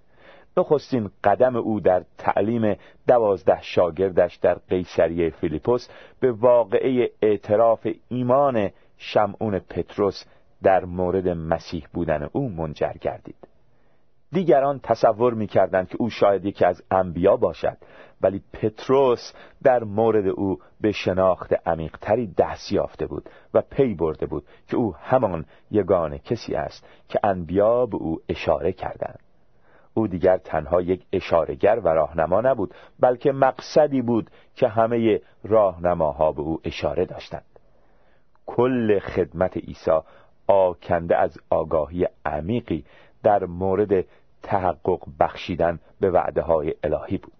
نخستین 0.57 1.09
قدم 1.23 1.55
او 1.55 1.79
در 1.79 2.03
تعلیم 2.17 2.75
دوازده 3.07 3.61
شاگردش 3.61 4.35
در 4.35 4.57
قیصریه 4.69 5.29
فیلیپوس 5.29 5.87
به 6.19 6.31
واقعه 6.31 7.11
اعتراف 7.21 7.87
ایمان 8.09 8.69
شمعون 8.97 9.59
پتروس 9.59 10.23
در 10.63 10.85
مورد 10.85 11.27
مسیح 11.27 11.87
بودن 11.93 12.29
او 12.33 12.49
منجر 12.49 12.93
گردید. 13.01 13.47
دیگران 14.31 14.79
تصور 14.83 15.33
می‌کردند 15.33 15.89
که 15.89 15.97
او 15.99 16.09
شاید 16.09 16.45
یکی 16.45 16.65
از 16.65 16.83
انبیا 16.91 17.37
باشد 17.37 17.77
ولی 18.21 18.41
پتروس 18.53 19.33
در 19.63 19.83
مورد 19.83 20.27
او 20.27 20.59
به 20.81 20.91
شناخت 20.91 21.53
عمیقتری 21.65 22.27
دست 22.37 22.71
یافته 22.71 23.05
بود 23.05 23.29
و 23.53 23.61
پی 23.61 23.93
برده 23.93 24.25
بود 24.25 24.43
که 24.67 24.77
او 24.77 24.95
همان 24.95 25.45
یگان 25.71 26.17
کسی 26.17 26.55
است 26.55 26.85
که 27.09 27.19
انبیا 27.23 27.85
به 27.85 27.97
او 27.97 28.21
اشاره 28.29 28.71
کردند. 28.71 29.19
او 29.97 30.07
دیگر 30.07 30.37
تنها 30.37 30.81
یک 30.81 31.05
اشارگر 31.13 31.79
و 31.83 31.87
راهنما 31.87 32.41
نبود 32.41 32.73
بلکه 32.99 33.31
مقصدی 33.31 34.01
بود 34.01 34.29
که 34.55 34.67
همه 34.67 35.21
راهنماها 35.43 36.31
به 36.31 36.41
او 36.41 36.59
اشاره 36.63 37.05
داشتند. 37.05 37.45
کل 38.45 38.99
خدمت 38.99 39.57
عیسی 39.57 39.91
آکنده 40.47 41.17
از 41.17 41.37
آگاهی 41.49 42.07
عمیقی 42.25 42.85
در 43.23 43.45
مورد 43.45 44.05
تحقق 44.43 44.99
بخشیدن 45.19 45.79
به 45.99 46.11
وعده 46.11 46.41
های 46.41 46.75
الهی 46.83 47.17
بود. 47.17 47.33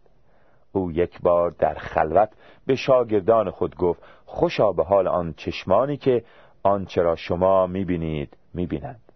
او 0.72 0.92
یک 0.92 1.22
بار 1.22 1.52
در 1.60 1.74
خلوت 1.74 2.30
به 2.68 2.76
شاگردان 2.76 3.50
خود 3.50 3.76
گفت 3.76 4.04
خوشا 4.26 4.72
به 4.72 4.84
حال 4.84 5.08
آن 5.08 5.34
چشمانی 5.34 5.98
که 5.98 6.24
آنچه 6.64 7.02
را 7.02 7.16
شما 7.16 7.68
می‌بینید 7.68 8.38
می‌بینند. 8.54 9.07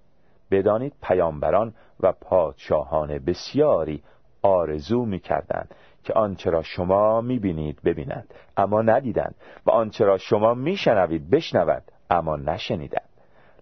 بدانید 0.52 0.94
پیامبران 1.02 1.74
و 2.00 2.12
پادشاهان 2.12 3.20
بسیاری 3.20 4.04
آرزو 4.42 5.06
می‌کردند 5.06 5.76
که 6.04 6.14
آنچه 6.14 6.50
را 6.50 6.62
شما 6.62 7.22
می‌بینید 7.22 7.82
ببینند 7.84 8.34
اما 8.58 8.82
ندیدند 8.82 9.36
و 9.66 9.72
آنچه 9.72 10.06
را 10.06 10.18
شما 10.18 10.54
میشنوید 10.54 11.30
بشنود 11.30 11.84
اما 12.10 12.36
نشنیدند. 12.36 13.10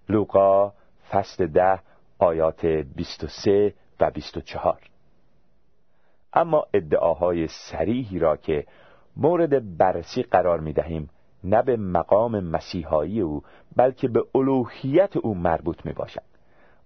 لوقا 0.10 0.74
فصل 1.10 1.48
ده 1.48 1.80
آیات 2.20 2.66
23 2.66 3.74
و 4.00 4.12
24 4.12 4.80
اما 6.34 6.66
ادعاهای 6.74 7.48
سریحی 7.48 8.20
را 8.20 8.38
که 8.38 8.66
مورد 9.18 9.78
بررسی 9.78 10.24
قرار 10.24 10.60
می 10.60 10.74
دهیم 10.74 11.10
نه 11.44 11.62
به 11.62 11.78
مقام 11.78 12.40
مسیحایی 12.40 13.22
او 13.22 13.44
بلکه 13.76 14.08
به 14.08 14.24
الوهیت 14.36 15.18
او 15.18 15.36
مربوط 15.36 15.86
می 15.86 15.94
باشد 15.94 16.22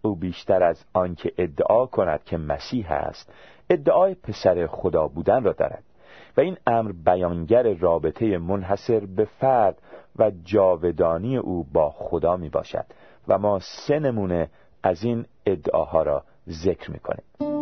او 0.05 0.15
بیشتر 0.15 0.63
از 0.63 0.85
آنکه 0.93 1.31
ادعا 1.37 1.85
کند 1.85 2.23
که 2.23 2.37
مسیح 2.37 2.91
است 2.91 3.33
ادعای 3.69 4.15
پسر 4.15 4.67
خدا 4.67 5.07
بودن 5.07 5.43
را 5.43 5.51
دارد. 5.51 5.83
و 6.37 6.41
این 6.41 6.57
امر 6.67 6.91
بیانگر 6.91 7.73
رابطه 7.73 8.37
منحصر 8.37 8.99
به 8.99 9.25
فرد 9.25 9.77
و 10.19 10.31
جاودانی 10.43 11.37
او 11.37 11.63
با 11.73 11.89
خدا 11.89 12.37
می 12.37 12.49
باشد 12.49 12.85
و 13.27 13.37
ما 13.37 13.59
سه 13.59 13.99
نمونه 13.99 14.49
از 14.83 15.03
این 15.03 15.25
ادعاها 15.45 16.01
را 16.01 16.23
ذکر 16.49 16.91
می 16.91 16.99
کنیم 16.99 17.52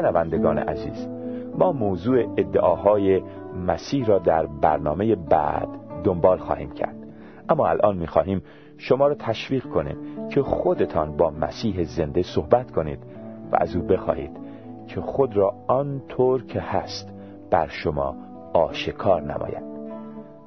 شنوندگان 0.00 0.58
عزیز 0.58 1.08
ما 1.58 1.72
موضوع 1.72 2.22
ادعاهای 2.36 3.22
مسیح 3.66 4.06
را 4.06 4.18
در 4.18 4.46
برنامه 4.46 5.14
بعد 5.14 5.68
دنبال 6.04 6.38
خواهیم 6.38 6.70
کرد. 6.70 6.96
اما 7.48 7.68
الان 7.68 7.96
می‌خواهیم 7.96 8.42
شما 8.78 9.08
را 9.08 9.14
تشویق 9.14 9.66
کنیم 9.66 9.96
که 10.28 10.42
خودتان 10.42 11.16
با 11.16 11.30
مسیح 11.30 11.84
زنده 11.84 12.22
صحبت 12.22 12.70
کنید 12.70 12.98
و 13.52 13.56
از 13.60 13.76
او 13.76 13.82
بخواهید 13.82 14.30
که 14.88 15.00
خود 15.00 15.36
را 15.36 15.54
آنطور 15.68 16.44
که 16.44 16.60
هست 16.60 17.14
بر 17.50 17.68
شما 17.68 18.16
آشکار 18.52 19.22
نماید. 19.22 19.70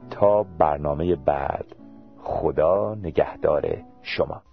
تا 0.09 0.45
برنامه 0.59 1.15
بعد 1.15 1.65
خدا 2.17 2.95
نگهدار 2.95 3.77
شما. 4.01 4.52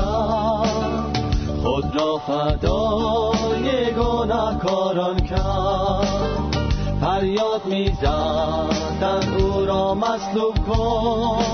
کرد 0.00 1.12
خود 1.62 1.96
را 1.96 2.18
فدای 2.18 3.92
گناهکاران 3.94 5.16
کرد. 5.16 6.30
فریاد 7.00 7.66
می‌زدند 7.66 9.36
او 9.38 9.66
را 9.66 9.94
مصلوب 9.94 10.54
کن. 10.68 11.44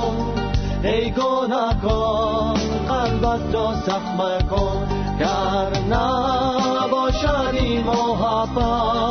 ای 0.83 1.11
گناهکار 1.11 2.59
قلبت 2.89 3.55
را 3.55 3.75
سخت 3.87 4.21
مکن. 4.21 4.87
گر 5.21 5.81
نباشد 5.91 7.55
این 7.55 7.85
محبت 7.85 9.06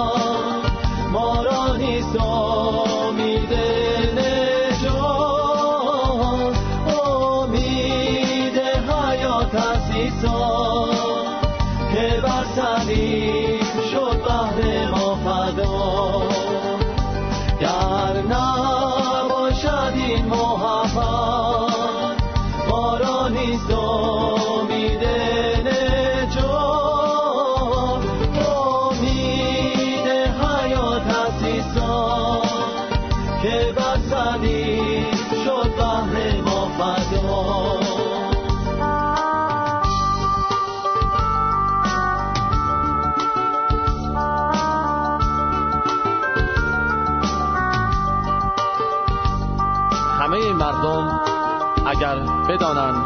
بدانند 52.49 53.05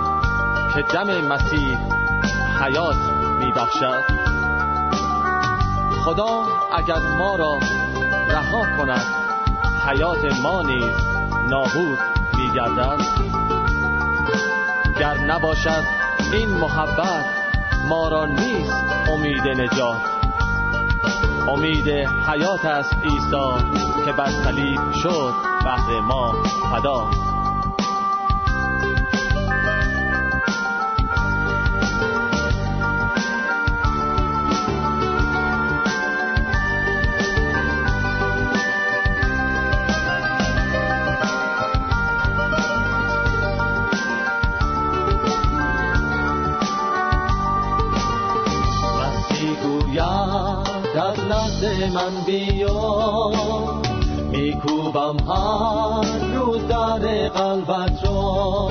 که 0.74 0.82
دم 0.82 1.22
مسیح 1.22 1.78
حیات 2.62 2.96
می 3.40 3.52
بخشد 3.52 4.04
خدا 6.06 6.48
اگر 6.78 7.00
ما 7.18 7.36
را 7.36 7.60
رها 8.28 8.78
کند 8.78 9.06
حیات 9.88 10.42
ما 10.42 10.62
نیز 10.62 10.96
نابود 11.50 12.00
می 12.38 12.50
گردد 12.56 13.02
گر 15.00 15.18
نباشد 15.18 15.84
این 16.34 16.50
محبت 16.50 17.26
ما 17.90 18.08
را 18.08 18.26
نیست 18.26 18.84
امید 19.10 19.48
نجات. 19.48 20.02
امید 21.48 21.88
حیات 22.28 22.66
است 22.66 22.94
عیسی 23.04 24.06
که 24.06 24.12
بر 24.12 24.30
صلیب 24.30 24.92
شد 25.04 25.34
بهر 25.64 26.00
ما 26.02 26.36
فدا. 26.72 27.29
من 51.70 52.22
بیا. 52.26 53.32
میکوبم 54.32 55.18
هر 55.30 56.36
روز 56.36 56.68
در 56.68 57.28
قلبت 57.30 58.06
را. 58.06 58.70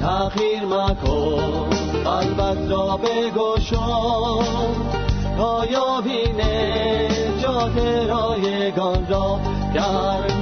تغییر 0.00 0.64
مکن 0.64 1.70
قلبت 2.04 2.70
را 2.70 2.96
بگشا 2.96 4.38
تا 5.36 5.66
یابی 5.66 6.32
نجات 6.32 7.76
رایگان 8.08 9.06
را 9.08 9.40
گر 9.74 10.34